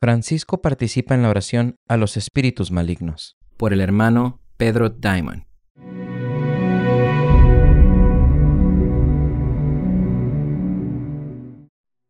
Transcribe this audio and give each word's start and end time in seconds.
Francisco 0.00 0.62
participa 0.62 1.16
en 1.16 1.22
la 1.22 1.28
oración 1.28 1.74
a 1.88 1.96
los 1.96 2.16
espíritus 2.16 2.70
malignos. 2.70 3.36
Por 3.56 3.72
el 3.72 3.80
hermano 3.80 4.40
Pedro 4.56 4.90
Diamond. 4.90 5.42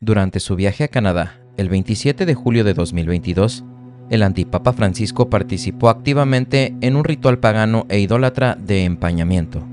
Durante 0.00 0.38
su 0.38 0.54
viaje 0.54 0.84
a 0.84 0.88
Canadá, 0.88 1.40
el 1.56 1.70
27 1.70 2.26
de 2.26 2.34
julio 2.34 2.62
de 2.62 2.74
2022, 2.74 3.64
el 4.10 4.22
antipapa 4.22 4.74
Francisco 4.74 5.30
participó 5.30 5.88
activamente 5.88 6.76
en 6.82 6.94
un 6.94 7.04
ritual 7.04 7.38
pagano 7.38 7.86
e 7.88 8.00
idólatra 8.00 8.54
de 8.54 8.84
empañamiento. 8.84 9.66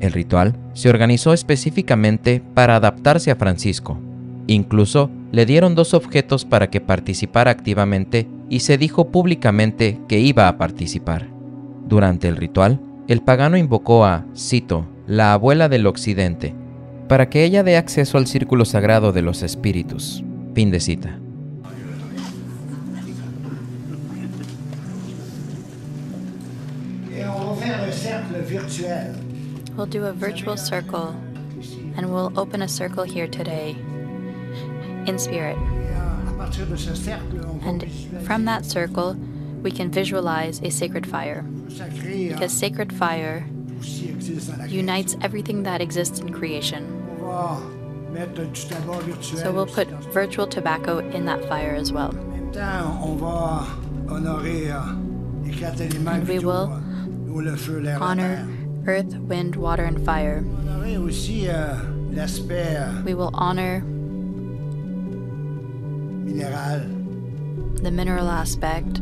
El 0.00 0.12
ritual 0.12 0.56
se 0.72 0.88
organizó 0.88 1.32
específicamente 1.32 2.42
para 2.54 2.74
adaptarse 2.74 3.30
a 3.30 3.36
Francisco. 3.36 4.00
Incluso 4.48 5.08
le 5.32 5.46
dieron 5.46 5.74
dos 5.74 5.94
objetos 5.94 6.44
para 6.44 6.70
que 6.70 6.80
participara 6.80 7.50
activamente 7.50 8.28
y 8.48 8.60
se 8.60 8.78
dijo 8.78 9.10
públicamente 9.10 10.00
que 10.08 10.18
iba 10.18 10.48
a 10.48 10.58
participar. 10.58 11.28
Durante 11.86 12.28
el 12.28 12.36
ritual, 12.36 12.80
el 13.06 13.22
pagano 13.22 13.56
invocó 13.56 14.04
a, 14.04 14.26
cito, 14.36 14.86
la 15.06 15.32
abuela 15.32 15.68
del 15.68 15.86
occidente, 15.86 16.54
para 17.08 17.28
que 17.28 17.44
ella 17.44 17.62
dé 17.62 17.76
acceso 17.76 18.18
al 18.18 18.26
círculo 18.26 18.64
sagrado 18.64 19.12
de 19.12 19.22
los 19.22 19.42
espíritus. 19.42 20.24
Fin 20.54 20.70
de 20.70 20.80
cita. 20.80 21.18
We'll 29.76 29.86
do 29.86 30.04
a 30.06 30.12
virtual 30.12 30.58
circle 30.58 31.14
and 31.96 32.06
we'll 32.06 32.32
open 32.36 32.62
a 32.62 32.68
circle 32.68 33.04
here 33.04 33.28
today 33.28 33.76
in 35.10 35.18
spirit. 35.18 35.58
And 37.62 37.84
from 38.24 38.46
that 38.46 38.64
circle, 38.64 39.14
we 39.62 39.70
can 39.70 39.90
visualize 39.90 40.62
a 40.62 40.70
sacred 40.70 41.06
fire. 41.06 41.42
Because 41.42 42.52
sacred 42.52 42.92
fire 42.92 43.46
unites 44.66 45.16
everything 45.20 45.64
that 45.64 45.82
exists 45.82 46.20
in 46.20 46.32
creation. 46.32 46.96
So 49.22 49.52
we'll 49.52 49.66
put 49.66 49.88
virtual 50.12 50.46
tobacco 50.46 50.98
in 50.98 51.26
that 51.26 51.44
fire 51.46 51.74
as 51.74 51.92
well. 51.92 52.10
And 56.06 56.28
we 56.28 56.38
will 56.38 56.82
honor 58.00 58.48
earth, 58.86 59.14
wind, 59.14 59.56
water, 59.56 59.84
and 59.84 60.04
fire. 60.04 60.42
We 63.04 63.14
will 63.14 63.30
honor 63.34 63.84
the 67.82 67.90
mineral 67.90 68.28
aspect, 68.28 68.94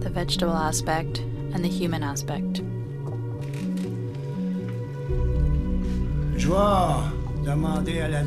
the 0.00 0.10
vegetable 0.10 0.54
aspect, 0.54 1.18
and 1.18 1.64
the 1.64 1.68
human 1.68 2.02
aspect. 2.02 2.62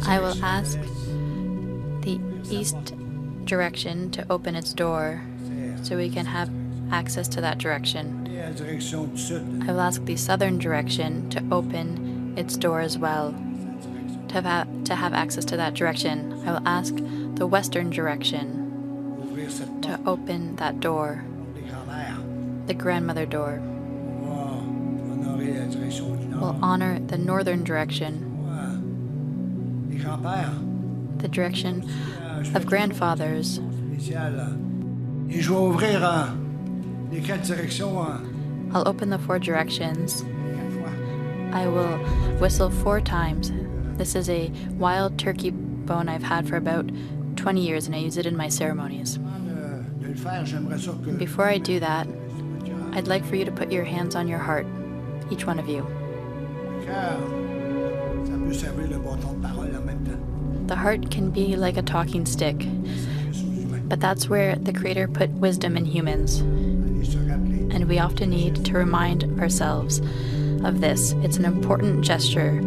I 0.07 0.19
will 0.19 0.43
ask 0.43 0.79
the 2.01 2.19
east 2.49 2.93
direction 3.45 4.11
to 4.11 4.25
open 4.29 4.55
its 4.55 4.73
door 4.73 5.21
so 5.83 5.97
we 5.97 6.09
can 6.09 6.25
have 6.25 6.49
access 6.91 7.27
to 7.29 7.41
that 7.41 7.57
direction. 7.57 8.27
I 9.67 9.71
will 9.71 9.81
ask 9.81 10.03
the 10.05 10.15
southern 10.15 10.57
direction 10.57 11.29
to 11.29 11.43
open 11.51 12.33
its 12.37 12.57
door 12.57 12.81
as 12.81 12.97
well. 12.97 13.33
To 14.35 14.41
have, 14.41 14.83
to 14.83 14.95
have 14.95 15.13
access 15.13 15.45
to 15.45 15.55
that 15.55 15.75
direction, 15.75 16.43
I 16.45 16.51
will 16.51 16.67
ask 16.67 16.93
the 17.35 17.47
western 17.47 17.89
direction 17.89 18.63
to 19.83 19.97
open 20.05 20.57
that 20.57 20.81
door, 20.81 21.23
the 22.67 22.73
grandmother 22.73 23.25
door. 23.25 23.61
We'll 26.41 26.59
honor 26.61 26.99
the 26.99 27.17
northern 27.17 27.63
direction, 27.63 28.29
the 31.17 31.29
direction 31.29 31.89
of 32.53 32.65
grandfathers. 32.65 33.59
I'll 38.73 38.85
open 38.85 39.09
the 39.11 39.19
four 39.19 39.39
directions. 39.39 40.25
I 41.53 41.67
will 41.67 41.97
whistle 42.41 42.69
four 42.69 42.99
times. 42.99 43.53
This 43.97 44.13
is 44.13 44.29
a 44.29 44.51
wild 44.77 45.17
turkey 45.17 45.51
bone 45.51 46.09
I've 46.09 46.23
had 46.23 46.49
for 46.49 46.57
about 46.57 46.89
20 47.37 47.61
years 47.61 47.85
and 47.85 47.95
I 47.95 47.99
use 47.99 48.17
it 48.17 48.25
in 48.25 48.35
my 48.35 48.49
ceremonies. 48.49 49.17
Before 51.17 51.45
I 51.45 51.57
do 51.57 51.79
that, 51.79 52.07
I'd 52.91 53.07
like 53.07 53.23
for 53.25 53.37
you 53.37 53.45
to 53.45 53.51
put 53.51 53.71
your 53.71 53.85
hands 53.85 54.15
on 54.15 54.27
your 54.27 54.39
heart, 54.39 54.67
each 55.29 55.45
one 55.45 55.59
of 55.59 55.69
you. 55.69 55.87
The 60.67 60.75
heart 60.75 61.09
can 61.09 61.29
be 61.31 61.55
like 61.55 61.77
a 61.77 61.81
talking 61.81 62.25
stick, 62.25 62.65
but 63.87 64.01
that's 64.01 64.27
where 64.27 64.55
the 64.55 64.73
Creator 64.73 65.07
put 65.09 65.29
wisdom 65.31 65.77
in 65.77 65.85
humans. 65.85 66.39
And 66.39 67.87
we 67.87 67.99
often 67.99 68.29
need 68.29 68.65
to 68.65 68.73
remind 68.73 69.23
ourselves 69.39 69.99
of 70.65 70.81
this. 70.81 71.13
It's 71.23 71.37
an 71.37 71.45
important 71.45 72.03
gesture 72.03 72.61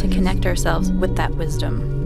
to 0.00 0.08
connect 0.08 0.46
ourselves 0.46 0.90
with 0.90 1.14
that 1.16 1.30
wisdom. 1.34 1.99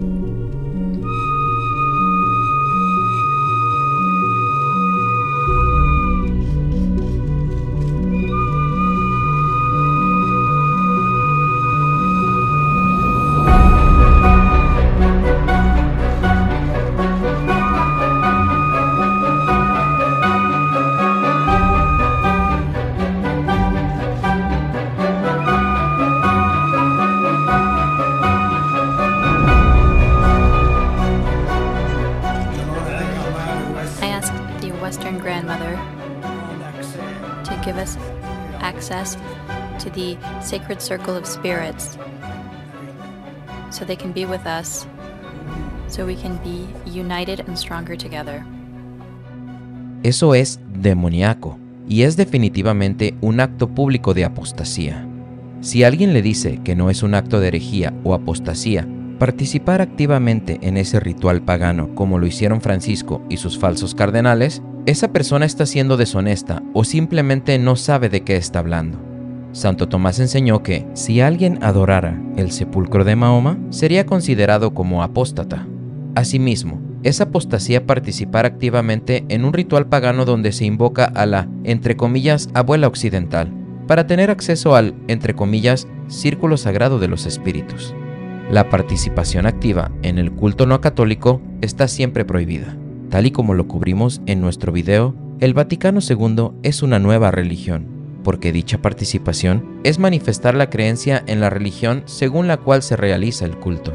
Access 38.61 39.17
to 39.83 39.89
the 39.91 40.17
sacred 40.41 40.81
circle 40.81 41.15
of 41.15 41.25
spirits 41.25 41.97
so 43.71 43.85
they 43.85 43.97
can 43.97 44.13
be 44.13 44.25
with 44.25 44.45
us, 44.45 44.87
so 45.87 46.05
we 46.05 46.15
can 46.15 46.37
be 46.43 46.67
united 46.89 47.41
and 47.47 47.57
stronger 47.57 47.97
together. 47.97 48.43
Eso 50.03 50.35
es 50.35 50.59
demoníaco 50.67 51.57
y 51.87 52.03
es 52.03 52.15
definitivamente 52.15 53.15
un 53.21 53.39
acto 53.39 53.69
público 53.69 54.13
de 54.13 54.25
apostasía. 54.25 55.07
Si 55.61 55.83
alguien 55.83 56.13
le 56.13 56.21
dice 56.21 56.59
que 56.63 56.75
no 56.75 56.89
es 56.89 57.01
un 57.01 57.15
acto 57.15 57.39
de 57.39 57.47
herejía 57.47 57.93
o 58.03 58.13
apostasía, 58.13 58.87
participar 59.17 59.81
activamente 59.81 60.59
en 60.61 60.77
ese 60.77 60.99
ritual 60.99 61.41
pagano 61.41 61.95
como 61.95 62.19
lo 62.19 62.27
hicieron 62.27 62.61
Francisco 62.61 63.23
y 63.29 63.37
sus 63.37 63.57
falsos 63.57 63.95
cardenales, 63.95 64.61
esa 64.85 65.11
persona 65.11 65.45
está 65.45 65.65
siendo 65.65 65.97
deshonesta 65.97 66.61
o 66.73 66.83
simplemente 66.83 67.57
no 67.57 67.75
sabe 67.75 68.09
de 68.09 68.21
qué 68.21 68.37
está 68.37 68.59
hablando. 68.59 68.99
Santo 69.51 69.87
Tomás 69.87 70.19
enseñó 70.19 70.61
que 70.61 70.85
si 70.93 71.21
alguien 71.21 71.63
adorara 71.63 72.21
el 72.35 72.51
sepulcro 72.51 73.03
de 73.03 73.15
Mahoma, 73.15 73.57
sería 73.69 74.05
considerado 74.05 74.73
como 74.73 75.01
apóstata. 75.01 75.65
Asimismo, 76.13 76.81
es 77.03 77.21
apostasía 77.21 77.85
participar 77.87 78.45
activamente 78.45 79.25
en 79.29 79.45
un 79.45 79.53
ritual 79.53 79.87
pagano 79.87 80.25
donde 80.25 80.51
se 80.51 80.65
invoca 80.65 81.05
a 81.05 81.25
la, 81.25 81.47
entre 81.63 81.95
comillas, 81.95 82.49
abuela 82.53 82.87
occidental, 82.87 83.51
para 83.87 84.07
tener 84.07 84.29
acceso 84.29 84.75
al, 84.75 84.95
entre 85.07 85.35
comillas, 85.35 85.87
círculo 86.07 86.57
sagrado 86.57 86.99
de 86.99 87.07
los 87.07 87.25
espíritus. 87.25 87.95
La 88.51 88.69
participación 88.69 89.45
activa 89.45 89.91
en 90.03 90.19
el 90.19 90.31
culto 90.31 90.65
no 90.65 90.81
católico 90.81 91.41
está 91.61 91.87
siempre 91.87 92.25
prohibida. 92.25 92.77
Tal 93.15 93.27
y 93.27 93.31
como 93.31 93.53
lo 93.53 93.65
cubrimos 93.69 94.19
en 94.25 94.41
nuestro 94.41 94.73
video, 94.73 95.15
el 95.39 95.53
Vaticano 95.53 96.01
II 96.01 96.49
es 96.63 96.83
una 96.83 96.99
nueva 96.99 97.31
religión, 97.31 97.87
porque 98.25 98.51
dicha 98.51 98.81
participación 98.81 99.79
es 99.85 99.99
manifestar 99.99 100.53
la 100.53 100.69
creencia 100.69 101.23
en 101.25 101.39
la 101.39 101.49
religión 101.49 102.03
según 102.07 102.49
la 102.49 102.57
cual 102.57 102.83
se 102.83 102.97
realiza 102.97 103.45
el 103.45 103.57
culto. 103.57 103.93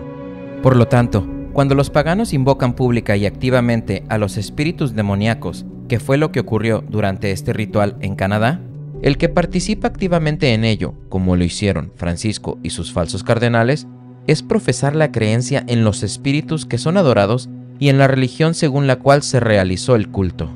Por 0.62 0.74
lo 0.74 0.88
tanto, 0.88 1.28
cuando 1.52 1.74
los 1.74 1.90
paganos 1.90 2.32
invocan 2.32 2.72
pública 2.72 3.14
y 3.14 3.26
activamente 3.26 4.04
a 4.08 4.16
los 4.16 4.38
espíritus 4.38 4.94
demoníacos, 4.94 5.66
que 5.86 6.00
fue 6.00 6.16
lo 6.16 6.32
que 6.32 6.40
ocurrió 6.40 6.82
durante 6.88 7.30
este 7.30 7.52
ritual 7.52 7.98
en 8.00 8.14
Canadá, 8.14 8.62
el 9.02 9.18
que 9.18 9.28
participa 9.28 9.86
activamente 9.86 10.54
en 10.54 10.64
ello, 10.64 10.94
como 11.10 11.36
lo 11.36 11.44
hicieron 11.44 11.92
Francisco 11.94 12.58
y 12.62 12.70
sus 12.70 12.90
falsos 12.90 13.22
cardenales, 13.22 13.86
es 14.26 14.42
profesar 14.42 14.96
la 14.96 15.12
creencia 15.12 15.62
en 15.66 15.84
los 15.84 16.02
espíritus 16.02 16.64
que 16.64 16.78
son 16.78 16.96
adorados 16.96 17.50
y 17.80 17.88
en 17.88 17.98
la 17.98 18.06
religión 18.06 18.54
según 18.54 18.86
la 18.86 18.96
cual 18.96 19.22
se 19.22 19.40
realizó 19.40 19.96
el 19.96 20.08
culto. 20.08 20.50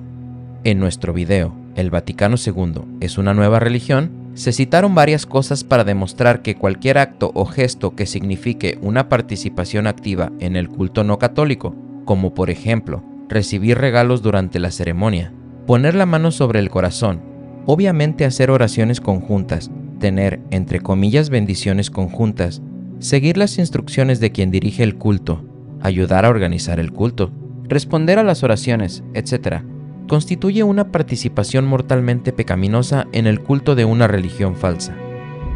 En 0.63 0.79
nuestro 0.79 1.13
video, 1.13 1.55
El 1.75 1.91
Vaticano 1.91 2.37
II 2.37 2.83
es 3.01 3.19
una 3.19 3.35
nueva 3.35 3.59
religión, 3.59 4.13
se 4.35 4.53
citaron 4.53 4.95
varias 4.95 5.27
cosas 5.27 5.65
para 5.65 5.85
demostrar 5.85 6.43
que 6.43 6.55
cualquier 6.55 6.99
acto 6.99 7.33
o 7.35 7.47
gesto 7.47 7.97
que 7.97 8.07
signifique 8.07 8.79
una 8.83 9.09
participación 9.09 9.87
activa 9.87 10.33
en 10.39 10.55
el 10.55 10.69
culto 10.69 11.03
no 11.03 11.19
católico, 11.19 11.75
como 12.05 12.35
por 12.35 12.51
ejemplo, 12.51 13.03
recibir 13.29 13.79
regalos 13.79 14.23
durante 14.23 14.59
la 14.59 14.71
ceremonia, 14.71 15.33
poner 15.67 15.95
la 15.95 16.07
mano 16.07 16.31
sobre 16.31 16.59
el 16.59 16.69
corazón, 16.69 17.23
obviamente 17.65 18.27
hacer 18.27 18.51
oraciones 18.51 19.01
conjuntas, 19.01 19.71
tener, 19.99 20.41
entre 20.51 20.81
comillas, 20.81 21.31
bendiciones 21.31 21.91
conjuntas, 21.91 22.61
seguir 22.99 23.39
las 23.39 23.59
instrucciones 23.59 24.21
de 24.21 24.31
quien 24.31 24.51
dirige 24.51 24.83
el 24.83 24.97
culto, 24.97 25.45
ayudar 25.85 26.25
a 26.25 26.31
organizar 26.31 26.81
el 26.81 26.93
culto, 26.93 27.31
responder 27.69 28.19
a 28.19 28.25
las 28.25 28.43
oraciones, 28.43 29.05
etc., 29.13 29.63
constituye 30.09 30.65
una 30.65 30.91
participación 30.91 31.67
mortalmente 31.67 32.33
pecaminosa 32.33 33.07
en 33.13 33.27
el 33.27 33.41
culto 33.41 33.75
de 33.75 33.85
una 33.85 34.09
religión 34.09 34.57
falsa. 34.57 34.95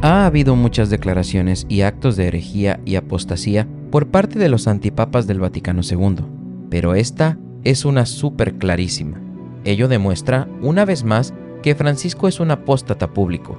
Ha 0.02 0.26
habido 0.26 0.54
muchas 0.54 0.90
declaraciones 0.90 1.66
y 1.68 1.80
actos 1.80 2.16
de 2.16 2.28
herejía 2.28 2.78
y 2.84 2.96
apostasía 2.96 3.66
por 3.90 4.08
parte 4.08 4.38
de 4.38 4.48
los 4.48 4.68
antipapas 4.68 5.26
del 5.26 5.40
Vaticano 5.40 5.80
II, 5.82 6.24
pero 6.70 6.94
esta 6.94 7.38
es 7.64 7.84
una 7.84 8.06
súper 8.06 8.54
clarísima. 8.54 9.20
Ello 9.64 9.88
demuestra, 9.88 10.46
una 10.62 10.84
vez 10.84 11.04
más, 11.04 11.34
que 11.62 11.74
Francisco 11.74 12.28
es 12.28 12.38
un 12.38 12.50
apóstata 12.50 13.08
público. 13.08 13.56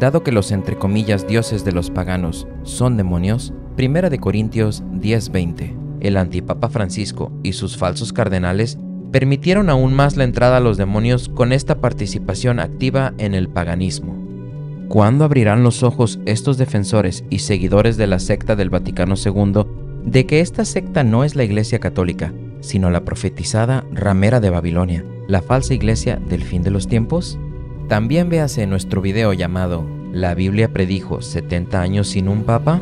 Dado 0.00 0.22
que 0.22 0.32
los 0.32 0.52
entre 0.52 0.76
comillas 0.76 1.26
dioses 1.26 1.64
de 1.64 1.72
los 1.72 1.90
paganos 1.90 2.48
son 2.62 2.96
demonios, 2.96 3.52
1 3.78 4.10
de 4.10 4.18
Corintios 4.18 4.82
10:20 5.00 5.81
el 6.02 6.16
antipapa 6.16 6.68
Francisco 6.68 7.32
y 7.42 7.54
sus 7.54 7.76
falsos 7.76 8.12
cardenales 8.12 8.76
permitieron 9.12 9.70
aún 9.70 9.94
más 9.94 10.16
la 10.16 10.24
entrada 10.24 10.56
a 10.56 10.60
los 10.60 10.76
demonios 10.76 11.28
con 11.28 11.52
esta 11.52 11.80
participación 11.80 12.58
activa 12.60 13.14
en 13.18 13.34
el 13.34 13.48
paganismo. 13.48 14.18
¿Cuándo 14.88 15.24
abrirán 15.24 15.62
los 15.62 15.82
ojos 15.82 16.18
estos 16.26 16.58
defensores 16.58 17.24
y 17.30 17.38
seguidores 17.38 17.96
de 17.96 18.06
la 18.06 18.18
secta 18.18 18.56
del 18.56 18.68
Vaticano 18.68 19.14
II 19.16 19.64
de 20.04 20.26
que 20.26 20.40
esta 20.40 20.64
secta 20.64 21.04
no 21.04 21.24
es 21.24 21.36
la 21.36 21.44
Iglesia 21.44 21.78
Católica, 21.78 22.32
sino 22.60 22.90
la 22.90 23.04
profetizada 23.04 23.84
ramera 23.92 24.40
de 24.40 24.50
Babilonia, 24.50 25.04
la 25.28 25.40
falsa 25.40 25.72
iglesia 25.72 26.20
del 26.28 26.42
fin 26.42 26.62
de 26.62 26.70
los 26.70 26.88
tiempos? 26.88 27.38
También 27.88 28.28
véase 28.28 28.66
nuestro 28.66 29.00
video 29.00 29.32
llamado 29.32 29.86
¿La 30.12 30.34
Biblia 30.34 30.72
predijo 30.72 31.22
70 31.22 31.80
años 31.80 32.08
sin 32.08 32.28
un 32.28 32.42
papa? 32.44 32.80